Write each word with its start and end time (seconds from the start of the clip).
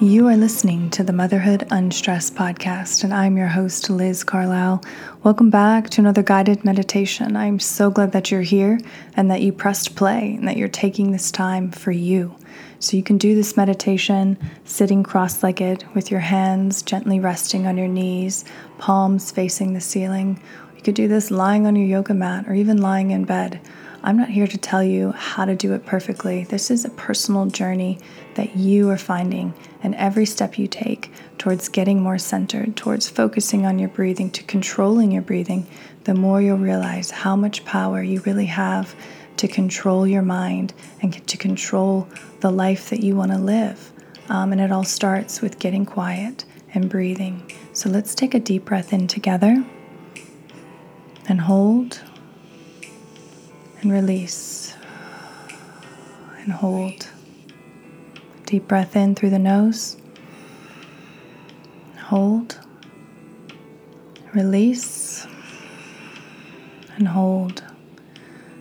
You 0.00 0.28
are 0.28 0.36
listening 0.36 0.90
to 0.90 1.02
the 1.02 1.12
Motherhood 1.12 1.66
Unstressed 1.72 2.36
podcast, 2.36 3.02
and 3.02 3.12
I'm 3.12 3.36
your 3.36 3.48
host, 3.48 3.90
Liz 3.90 4.22
Carlisle. 4.22 4.84
Welcome 5.24 5.50
back 5.50 5.90
to 5.90 6.00
another 6.00 6.22
guided 6.22 6.64
meditation. 6.64 7.34
I'm 7.34 7.58
so 7.58 7.90
glad 7.90 8.12
that 8.12 8.30
you're 8.30 8.42
here 8.42 8.78
and 9.16 9.28
that 9.28 9.42
you 9.42 9.52
pressed 9.52 9.96
play 9.96 10.36
and 10.38 10.46
that 10.46 10.56
you're 10.56 10.68
taking 10.68 11.10
this 11.10 11.32
time 11.32 11.72
for 11.72 11.90
you. 11.90 12.36
So 12.78 12.96
you 12.96 13.02
can 13.02 13.18
do 13.18 13.34
this 13.34 13.56
meditation 13.56 14.38
sitting 14.64 15.02
cross 15.02 15.42
legged 15.42 15.84
with 15.96 16.12
your 16.12 16.20
hands 16.20 16.80
gently 16.82 17.18
resting 17.18 17.66
on 17.66 17.76
your 17.76 17.88
knees, 17.88 18.44
palms 18.78 19.32
facing 19.32 19.72
the 19.72 19.80
ceiling. 19.80 20.40
You 20.76 20.82
could 20.82 20.94
do 20.94 21.08
this 21.08 21.32
lying 21.32 21.66
on 21.66 21.74
your 21.74 21.88
yoga 21.88 22.14
mat 22.14 22.46
or 22.46 22.54
even 22.54 22.80
lying 22.80 23.10
in 23.10 23.24
bed. 23.24 23.60
I'm 24.08 24.16
not 24.16 24.30
here 24.30 24.46
to 24.46 24.56
tell 24.56 24.82
you 24.82 25.12
how 25.12 25.44
to 25.44 25.54
do 25.54 25.74
it 25.74 25.84
perfectly. 25.84 26.44
This 26.44 26.70
is 26.70 26.86
a 26.86 26.88
personal 26.88 27.44
journey 27.44 27.98
that 28.36 28.56
you 28.56 28.88
are 28.88 28.96
finding, 28.96 29.52
and 29.82 29.94
every 29.96 30.24
step 30.24 30.56
you 30.56 30.66
take 30.66 31.12
towards 31.36 31.68
getting 31.68 32.00
more 32.00 32.16
centered, 32.16 32.74
towards 32.74 33.06
focusing 33.06 33.66
on 33.66 33.78
your 33.78 33.90
breathing, 33.90 34.30
to 34.30 34.42
controlling 34.44 35.12
your 35.12 35.20
breathing, 35.20 35.66
the 36.04 36.14
more 36.14 36.40
you'll 36.40 36.56
realize 36.56 37.10
how 37.10 37.36
much 37.36 37.66
power 37.66 38.02
you 38.02 38.22
really 38.22 38.46
have 38.46 38.96
to 39.36 39.46
control 39.46 40.06
your 40.06 40.22
mind 40.22 40.72
and 41.02 41.28
to 41.28 41.36
control 41.36 42.08
the 42.40 42.50
life 42.50 42.88
that 42.88 43.00
you 43.00 43.14
want 43.14 43.32
to 43.32 43.38
live. 43.38 43.92
Um, 44.30 44.52
and 44.52 44.60
it 44.62 44.72
all 44.72 44.84
starts 44.84 45.42
with 45.42 45.58
getting 45.58 45.84
quiet 45.84 46.46
and 46.72 46.88
breathing. 46.88 47.42
So 47.74 47.90
let's 47.90 48.14
take 48.14 48.32
a 48.32 48.40
deep 48.40 48.64
breath 48.64 48.94
in 48.94 49.06
together 49.06 49.62
and 51.28 51.42
hold 51.42 52.00
and 53.80 53.92
release 53.92 54.74
and 56.48 56.52
hold. 56.52 57.08
Deep 58.46 58.66
breath 58.66 58.96
in 58.96 59.14
through 59.14 59.30
the 59.30 59.38
nose. 59.38 59.96
Hold. 61.98 62.58
Release. 64.32 65.26
And 66.96 67.08
hold. 67.08 67.62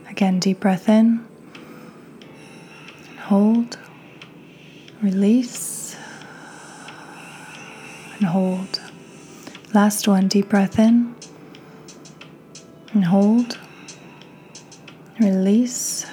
Again, 0.10 0.40
deep 0.40 0.60
breath 0.60 0.90
in. 0.90 1.26
Hold. 3.20 3.78
Release. 5.02 5.96
And 8.16 8.28
hold. 8.28 8.82
Last 9.74 10.08
one, 10.08 10.28
deep 10.28 10.50
breath 10.50 10.78
in. 10.78 11.16
And 12.94 13.06
hold 13.06 13.58
Release 15.20 16.06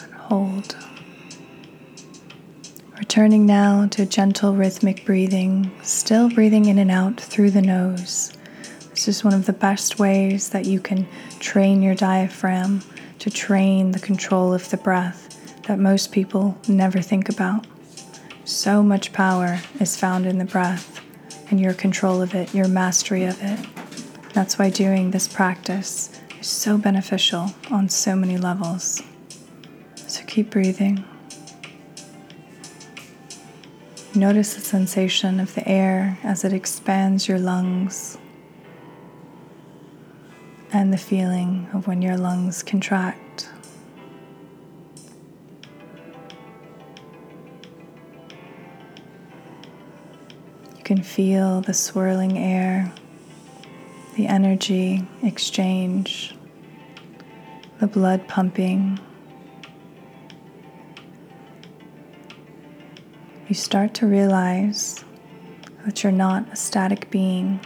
and 0.00 0.14
hold. 0.14 0.76
Returning 2.96 3.44
now 3.44 3.88
to 3.88 4.06
gentle 4.06 4.54
rhythmic 4.54 5.04
breathing, 5.04 5.72
still 5.82 6.30
breathing 6.30 6.66
in 6.66 6.78
and 6.78 6.88
out 6.90 7.20
through 7.20 7.50
the 7.50 7.62
nose. 7.62 8.32
This 8.90 9.08
is 9.08 9.24
one 9.24 9.34
of 9.34 9.46
the 9.46 9.52
best 9.52 9.98
ways 9.98 10.50
that 10.50 10.66
you 10.66 10.78
can 10.78 11.08
train 11.40 11.82
your 11.82 11.96
diaphragm 11.96 12.82
to 13.18 13.28
train 13.28 13.90
the 13.90 13.98
control 13.98 14.54
of 14.54 14.70
the 14.70 14.76
breath 14.76 15.62
that 15.64 15.80
most 15.80 16.12
people 16.12 16.56
never 16.68 17.00
think 17.00 17.28
about. 17.28 17.66
So 18.44 18.84
much 18.84 19.12
power 19.12 19.58
is 19.80 19.96
found 19.96 20.26
in 20.26 20.38
the 20.38 20.44
breath 20.44 21.00
and 21.50 21.58
your 21.58 21.74
control 21.74 22.22
of 22.22 22.36
it, 22.36 22.54
your 22.54 22.68
mastery 22.68 23.24
of 23.24 23.36
it. 23.42 23.58
That's 24.32 24.60
why 24.60 24.70
doing 24.70 25.10
this 25.10 25.26
practice 25.26 26.20
is 26.40 26.46
so 26.46 26.78
beneficial 26.78 27.54
on 27.70 27.88
so 27.88 28.16
many 28.16 28.36
levels. 28.36 29.02
So 30.06 30.24
keep 30.24 30.50
breathing. 30.50 31.04
Notice 34.14 34.54
the 34.54 34.62
sensation 34.62 35.40
of 35.40 35.54
the 35.54 35.68
air 35.68 36.18
as 36.22 36.44
it 36.44 36.52
expands 36.52 37.28
your 37.28 37.38
lungs 37.38 38.16
and 40.72 40.92
the 40.92 40.98
feeling 40.98 41.68
of 41.74 41.86
when 41.86 42.00
your 42.00 42.16
lungs 42.16 42.62
contract. 42.62 43.50
You 50.78 50.82
can 50.82 51.02
feel 51.02 51.60
the 51.60 51.74
swirling 51.74 52.38
air 52.38 52.92
the 54.16 54.26
energy 54.26 55.06
exchange, 55.22 56.34
the 57.80 57.86
blood 57.86 58.26
pumping. 58.26 58.98
You 63.46 63.54
start 63.54 63.92
to 63.94 64.06
realize 64.06 65.04
that 65.84 66.02
you're 66.02 66.12
not 66.12 66.50
a 66.50 66.56
static 66.56 67.10
being 67.10 67.60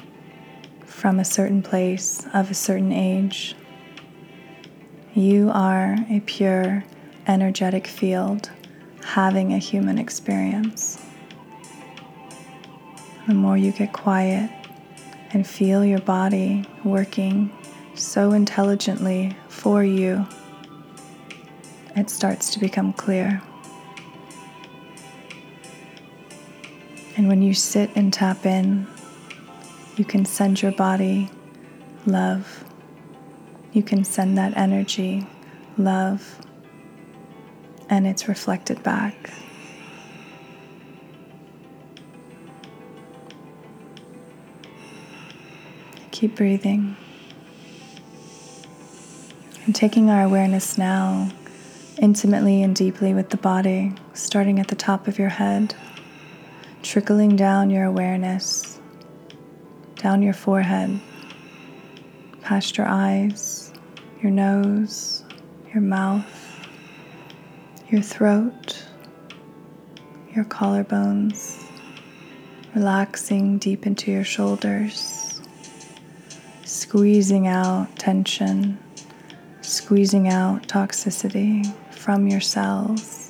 from 0.85 1.21
a 1.21 1.25
certain 1.25 1.63
place 1.63 2.27
of 2.35 2.51
a 2.51 2.55
certain 2.55 2.93
age. 2.93 3.55
You 5.15 5.51
are 5.55 5.97
a 6.11 6.21
pure 6.27 6.85
energetic 7.29 7.87
field 7.87 8.51
having 9.05 9.53
a 9.53 9.59
human 9.59 9.99
experience. 9.99 11.01
The 13.29 13.35
more 13.35 13.57
you 13.57 13.71
get 13.71 13.93
quiet, 13.93 14.51
and 15.33 15.47
feel 15.47 15.85
your 15.85 16.01
body 16.01 16.65
working 16.85 17.57
so 17.95 18.33
intelligently 18.33 19.37
for 19.49 19.85
you, 19.85 20.27
it 21.97 22.11
starts 22.11 22.51
to 22.51 22.59
become 22.59 22.93
clear. 22.93 23.43
And 27.17 27.29
when 27.29 27.43
you 27.43 27.53
sit 27.53 27.91
and 27.95 28.13
tap 28.13 28.47
in, 28.47 28.87
you 29.97 30.05
can 30.05 30.25
send 30.25 30.63
your 30.63 30.73
body 30.73 31.31
love. 32.07 32.65
You 33.73 33.83
can 33.83 34.05
send 34.05 34.39
that 34.39 34.57
energy 34.57 35.27
love, 35.77 36.41
and 37.89 38.07
it's 38.07 38.27
reflected 38.27 38.83
back. 38.83 39.31
Keep 46.11 46.37
breathing. 46.37 46.97
And 49.65 49.75
taking 49.75 50.11
our 50.11 50.23
awareness 50.23 50.77
now 50.77 51.31
intimately 51.99 52.63
and 52.63 52.75
deeply 52.75 53.15
with 53.15 53.31
the 53.31 53.37
body, 53.37 53.93
starting 54.15 54.59
at 54.59 54.69
the 54.69 54.75
top 54.75 55.07
of 55.07 55.19
your 55.19 55.29
head, 55.29 55.75
trickling 56.83 57.37
down 57.37 57.71
your 57.71 57.85
awareness, 57.85 58.81
down 59.97 60.23
your 60.23 60.33
forehead, 60.33 60.99
past 62.41 62.77
your 62.77 62.89
eyes, 62.89 63.73
your 64.23 64.33
nose, 64.33 65.23
your 65.73 65.83
mouth, 65.83 66.67
your 67.89 68.03
throat, 68.03 68.85
your 70.35 70.45
collarbones, 70.47 71.63
relaxing 72.75 73.59
deep 73.59 73.87
into 73.87 74.11
your 74.11 74.25
shoulders 74.25 75.30
squeezing 76.91 77.47
out 77.47 77.87
tension, 78.01 78.77
squeezing 79.61 80.27
out 80.27 80.67
toxicity 80.67 81.65
from 81.93 82.27
your 82.27 82.41
cells, 82.41 83.29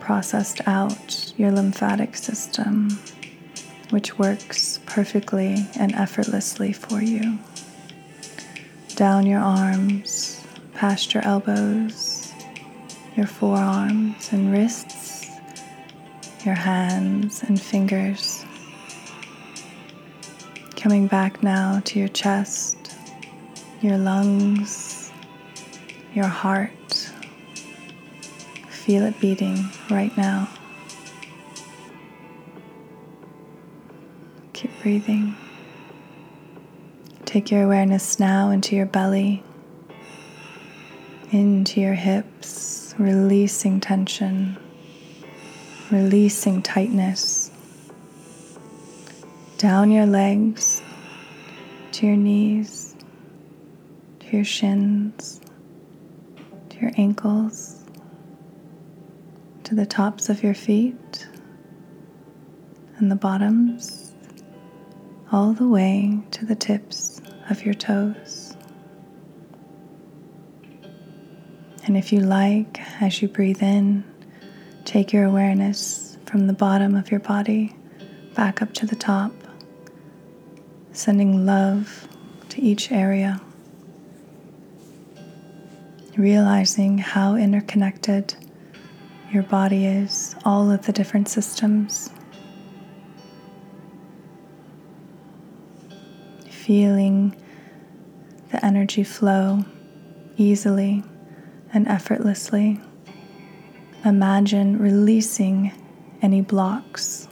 processed 0.00 0.66
out 0.66 1.34
your 1.36 1.52
lymphatic 1.52 2.16
system, 2.16 2.88
which 3.90 4.18
works 4.18 4.80
perfectly 4.86 5.66
and 5.78 5.94
effortlessly 5.94 6.72
for 6.72 7.02
you. 7.02 7.38
Down 8.94 9.26
your 9.26 9.40
arms, 9.42 10.42
past 10.72 11.12
your 11.12 11.22
elbows, 11.22 12.32
your 13.14 13.26
forearms 13.26 14.32
and 14.32 14.50
wrists, 14.50 15.28
your 16.46 16.54
hands 16.54 17.42
and 17.42 17.60
fingers 17.60 18.46
Coming 20.86 21.08
back 21.08 21.42
now 21.42 21.82
to 21.84 21.98
your 21.98 22.06
chest, 22.06 22.96
your 23.80 23.98
lungs, 23.98 25.10
your 26.14 26.28
heart. 26.28 27.10
Feel 28.68 29.02
it 29.02 29.18
beating 29.18 29.68
right 29.90 30.16
now. 30.16 30.48
Keep 34.52 34.80
breathing. 34.80 35.34
Take 37.24 37.50
your 37.50 37.64
awareness 37.64 38.20
now 38.20 38.50
into 38.50 38.76
your 38.76 38.86
belly, 38.86 39.42
into 41.32 41.80
your 41.80 41.94
hips, 41.94 42.94
releasing 42.96 43.80
tension, 43.80 44.56
releasing 45.90 46.62
tightness 46.62 47.50
down 49.58 49.90
your 49.90 50.04
legs 50.04 50.75
to 51.96 52.06
your 52.06 52.16
knees, 52.16 52.94
to 54.20 54.36
your 54.36 54.44
shins, 54.44 55.40
to 56.68 56.78
your 56.78 56.90
ankles, 56.98 57.82
to 59.64 59.74
the 59.74 59.86
tops 59.86 60.28
of 60.28 60.42
your 60.42 60.52
feet 60.52 61.26
and 62.98 63.10
the 63.10 63.16
bottoms, 63.16 64.14
all 65.32 65.54
the 65.54 65.66
way 65.66 66.20
to 66.32 66.44
the 66.44 66.54
tips 66.54 67.22
of 67.48 67.64
your 67.64 67.72
toes. 67.72 68.54
And 71.86 71.96
if 71.96 72.12
you 72.12 72.20
like, 72.20 72.78
as 73.00 73.22
you 73.22 73.28
breathe 73.28 73.62
in, 73.62 74.04
take 74.84 75.14
your 75.14 75.24
awareness 75.24 76.18
from 76.26 76.46
the 76.46 76.52
bottom 76.52 76.94
of 76.94 77.10
your 77.10 77.20
body 77.20 77.74
back 78.34 78.60
up 78.60 78.74
to 78.74 78.84
the 78.84 78.96
top, 78.96 79.32
sending 80.96 81.44
love 81.44 82.08
to 82.48 82.60
each 82.62 82.90
area, 82.90 83.40
realizing 86.16 86.98
how 86.98 87.34
interconnected 87.36 88.34
your 89.30 89.42
body 89.42 89.86
is, 89.86 90.34
all 90.44 90.70
of 90.70 90.86
the 90.86 90.92
different 90.92 91.28
systems. 91.28 92.10
Feeling 96.48 97.36
the 98.50 98.64
energy 98.64 99.04
flow 99.04 99.64
easily 100.36 101.04
and 101.72 101.86
effortlessly. 101.88 102.80
Imagine 104.04 104.78
releasing 104.78 105.72
any 106.22 106.40
blocks 106.40 107.28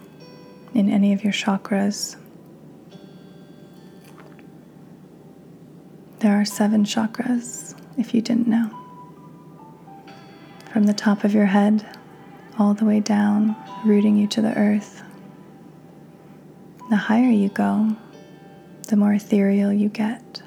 in 0.74 0.90
any 0.90 1.12
of 1.12 1.24
your 1.24 1.32
chakras. 1.32 2.16
There 6.24 6.40
are 6.40 6.46
seven 6.46 6.84
chakras, 6.86 7.78
if 7.98 8.14
you 8.14 8.22
didn't 8.22 8.48
know. 8.48 8.70
From 10.72 10.84
the 10.84 10.94
top 10.94 11.22
of 11.22 11.34
your 11.34 11.44
head 11.44 11.86
all 12.58 12.72
the 12.72 12.86
way 12.86 13.00
down, 13.00 13.54
rooting 13.84 14.16
you 14.16 14.26
to 14.28 14.40
the 14.40 14.56
earth. 14.56 15.02
The 16.88 16.96
higher 16.96 17.28
you 17.28 17.50
go, 17.50 17.94
the 18.88 18.96
more 18.96 19.12
ethereal 19.12 19.70
you 19.70 19.90
get. 19.90 20.42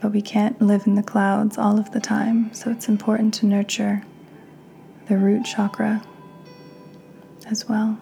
But 0.00 0.12
we 0.12 0.22
can't 0.22 0.62
live 0.62 0.86
in 0.86 0.94
the 0.94 1.02
clouds 1.02 1.58
all 1.58 1.78
of 1.78 1.92
the 1.92 2.00
time, 2.00 2.54
so 2.54 2.70
it's 2.70 2.88
important 2.88 3.34
to 3.34 3.46
nurture 3.46 4.02
the 5.08 5.18
root 5.18 5.44
chakra 5.44 6.02
as 7.48 7.68
well 7.68 7.98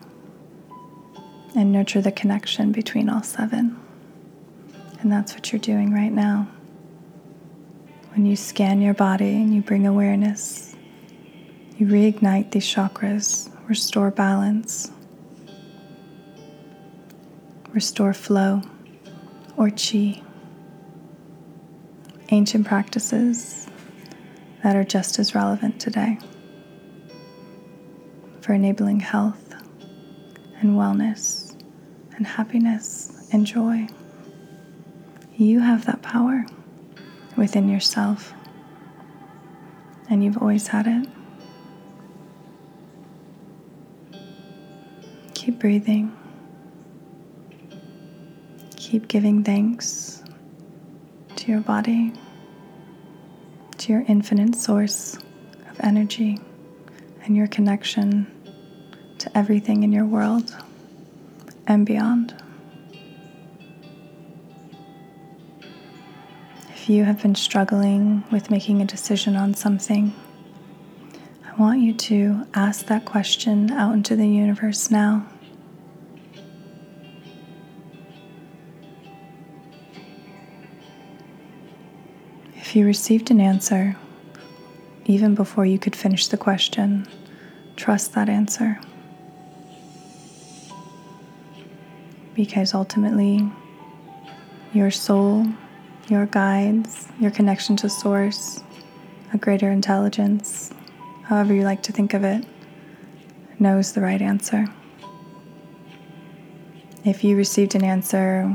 and 1.56 1.72
nurture 1.72 2.00
the 2.00 2.12
connection 2.12 2.70
between 2.70 3.08
all 3.08 3.24
seven. 3.24 3.81
And 5.02 5.10
that's 5.10 5.34
what 5.34 5.50
you're 5.50 5.60
doing 5.60 5.92
right 5.92 6.12
now. 6.12 6.46
When 8.14 8.24
you 8.24 8.36
scan 8.36 8.80
your 8.80 8.94
body 8.94 9.34
and 9.34 9.52
you 9.52 9.60
bring 9.60 9.84
awareness, 9.84 10.76
you 11.76 11.86
reignite 11.88 12.52
these 12.52 12.64
chakras, 12.64 13.50
restore 13.68 14.12
balance, 14.12 14.92
restore 17.72 18.14
flow 18.14 18.62
or 19.56 19.70
chi. 19.70 20.22
Ancient 22.28 22.64
practices 22.66 23.66
that 24.62 24.76
are 24.76 24.84
just 24.84 25.18
as 25.18 25.34
relevant 25.34 25.80
today 25.80 26.18
for 28.40 28.52
enabling 28.52 29.00
health 29.00 29.52
and 30.60 30.76
wellness 30.76 31.56
and 32.16 32.26
happiness 32.26 33.28
and 33.32 33.44
joy. 33.44 33.88
You 35.36 35.60
have 35.60 35.86
that 35.86 36.02
power 36.02 36.44
within 37.36 37.68
yourself, 37.68 38.34
and 40.10 40.22
you've 40.22 40.36
always 40.38 40.66
had 40.66 40.86
it. 40.86 41.08
Keep 45.34 45.58
breathing. 45.58 46.14
Keep 48.76 49.08
giving 49.08 49.42
thanks 49.42 50.22
to 51.36 51.50
your 51.50 51.60
body, 51.60 52.12
to 53.78 53.92
your 53.92 54.04
infinite 54.06 54.54
source 54.54 55.16
of 55.70 55.80
energy, 55.80 56.38
and 57.24 57.36
your 57.36 57.46
connection 57.46 58.26
to 59.18 59.36
everything 59.36 59.82
in 59.82 59.92
your 59.92 60.04
world 60.04 60.54
and 61.66 61.86
beyond. 61.86 62.41
You 66.92 67.04
have 67.04 67.22
been 67.22 67.34
struggling 67.34 68.22
with 68.30 68.50
making 68.50 68.80
a 68.82 68.84
decision 68.84 69.34
on 69.36 69.54
something, 69.54 70.14
I 71.44 71.54
want 71.60 71.80
you 71.80 71.94
to 71.94 72.46
ask 72.54 72.86
that 72.86 73.04
question 73.04 73.70
out 73.70 73.94
into 73.94 74.14
the 74.14 74.28
universe 74.28 74.90
now. 74.90 75.26
If 82.56 82.76
you 82.76 82.86
received 82.86 83.30
an 83.30 83.40
answer, 83.40 83.96
even 85.06 85.34
before 85.34 85.66
you 85.66 85.78
could 85.78 85.96
finish 85.96 86.28
the 86.28 86.36
question, 86.36 87.06
trust 87.76 88.14
that 88.14 88.28
answer. 88.28 88.78
because 92.34 92.74
ultimately, 92.74 93.48
your 94.72 94.90
soul, 94.90 95.46
your 96.12 96.26
guides, 96.26 97.08
your 97.18 97.30
connection 97.30 97.74
to 97.74 97.88
Source, 97.88 98.62
a 99.32 99.38
greater 99.38 99.70
intelligence, 99.70 100.70
however 101.24 101.54
you 101.54 101.62
like 101.62 101.82
to 101.82 101.92
think 101.92 102.12
of 102.12 102.22
it, 102.22 102.44
knows 103.58 103.92
the 103.92 104.02
right 104.02 104.20
answer. 104.20 104.66
If 107.04 107.24
you 107.24 107.34
received 107.34 107.74
an 107.74 107.82
answer 107.82 108.54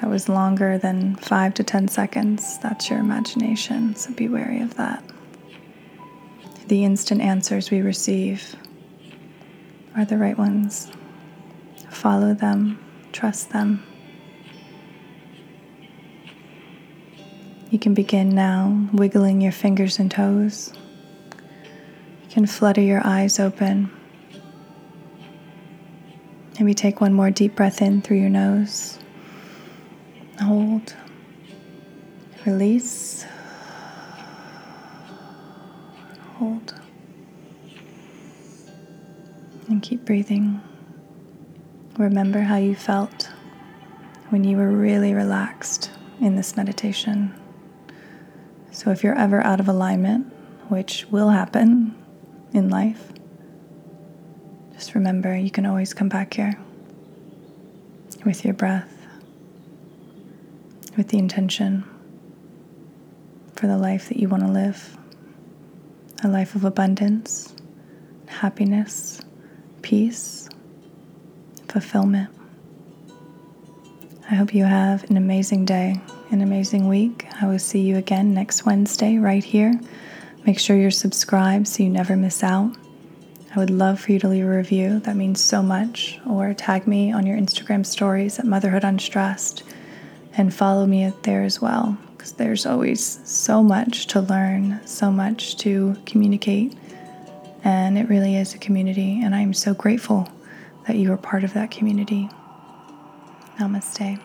that 0.00 0.08
was 0.08 0.28
longer 0.28 0.78
than 0.78 1.16
five 1.16 1.52
to 1.54 1.64
ten 1.64 1.88
seconds, 1.88 2.58
that's 2.58 2.88
your 2.88 3.00
imagination, 3.00 3.96
so 3.96 4.12
be 4.12 4.28
wary 4.28 4.60
of 4.60 4.76
that. 4.76 5.02
The 6.68 6.84
instant 6.84 7.20
answers 7.20 7.72
we 7.72 7.80
receive 7.80 8.54
are 9.96 10.04
the 10.04 10.16
right 10.16 10.38
ones. 10.38 10.92
Follow 11.90 12.34
them 12.34 12.78
Trust 13.12 13.50
them. 13.50 13.82
You 17.70 17.78
can 17.78 17.92
begin 17.92 18.30
now 18.30 18.88
wiggling 18.94 19.42
your 19.42 19.52
fingers 19.52 19.98
and 19.98 20.10
toes. 20.10 20.72
You 22.22 22.30
can 22.30 22.46
flutter 22.46 22.80
your 22.80 23.02
eyes 23.04 23.38
open. 23.38 23.90
Maybe 26.58 26.72
take 26.72 27.02
one 27.02 27.12
more 27.12 27.30
deep 27.30 27.54
breath 27.54 27.82
in 27.82 28.00
through 28.00 28.20
your 28.20 28.30
nose. 28.30 28.98
Hold. 30.40 30.94
Release. 32.46 33.26
Hold. 36.36 36.74
And 39.68 39.82
keep 39.82 40.06
breathing. 40.06 40.62
Remember 41.98 42.40
how 42.40 42.56
you 42.56 42.74
felt 42.74 43.30
when 44.30 44.42
you 44.42 44.56
were 44.56 44.70
really 44.70 45.12
relaxed 45.12 45.90
in 46.18 46.34
this 46.34 46.56
meditation. 46.56 47.34
So, 48.78 48.92
if 48.92 49.02
you're 49.02 49.18
ever 49.18 49.44
out 49.44 49.58
of 49.58 49.66
alignment, 49.68 50.32
which 50.68 51.04
will 51.10 51.30
happen 51.30 51.96
in 52.52 52.68
life, 52.68 53.12
just 54.72 54.94
remember 54.94 55.36
you 55.36 55.50
can 55.50 55.66
always 55.66 55.92
come 55.92 56.08
back 56.08 56.34
here 56.34 56.56
with 58.24 58.44
your 58.44 58.54
breath, 58.54 58.88
with 60.96 61.08
the 61.08 61.18
intention 61.18 61.82
for 63.56 63.66
the 63.66 63.76
life 63.76 64.10
that 64.10 64.18
you 64.18 64.28
want 64.28 64.44
to 64.44 64.52
live 64.52 64.96
a 66.22 66.28
life 66.28 66.54
of 66.54 66.64
abundance, 66.64 67.52
happiness, 68.26 69.20
peace 69.82 70.48
fulfillment. 71.66 72.30
I 74.30 74.36
hope 74.36 74.54
you 74.54 74.62
have 74.62 75.02
an 75.10 75.16
amazing 75.16 75.64
day, 75.64 76.00
an 76.30 76.42
amazing 76.42 76.88
week. 76.88 77.26
I 77.40 77.46
will 77.46 77.58
see 77.58 77.80
you 77.80 77.96
again 77.96 78.34
next 78.34 78.66
Wednesday 78.66 79.16
right 79.18 79.42
here. 79.42 79.80
Make 80.46 80.58
sure 80.58 80.76
you're 80.76 80.90
subscribed 80.90 81.66
so 81.68 81.82
you 81.82 81.88
never 81.88 82.16
miss 82.16 82.42
out. 82.42 82.76
I 83.54 83.58
would 83.58 83.70
love 83.70 83.98
for 83.98 84.12
you 84.12 84.18
to 84.20 84.28
leave 84.28 84.44
a 84.44 84.48
review. 84.48 85.00
That 85.00 85.16
means 85.16 85.40
so 85.40 85.62
much. 85.62 86.20
Or 86.28 86.52
tag 86.52 86.86
me 86.86 87.12
on 87.12 87.26
your 87.26 87.38
Instagram 87.38 87.84
stories 87.84 88.38
at 88.38 88.44
Motherhood 88.44 88.84
Unstressed 88.84 89.62
and 90.36 90.52
follow 90.52 90.86
me 90.86 91.12
there 91.22 91.42
as 91.42 91.60
well 91.60 91.96
because 92.12 92.32
there's 92.32 92.66
always 92.66 93.20
so 93.24 93.62
much 93.62 94.06
to 94.08 94.20
learn, 94.20 94.80
so 94.84 95.10
much 95.10 95.56
to 95.58 95.96
communicate. 96.04 96.76
And 97.64 97.96
it 97.96 98.08
really 98.08 98.36
is 98.36 98.54
a 98.54 98.58
community, 98.58 99.20
and 99.22 99.34
I'm 99.34 99.54
so 99.54 99.74
grateful 99.74 100.28
that 100.86 100.96
you 100.96 101.12
are 101.12 101.16
part 101.16 101.44
of 101.44 101.54
that 101.54 101.70
community. 101.70 102.28
Namaste. 103.58 104.20